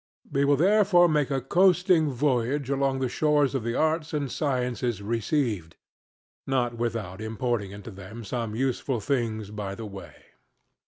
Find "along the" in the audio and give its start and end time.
2.71-3.07